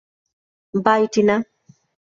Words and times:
By, 0.73 1.01
Tina. 1.13 1.35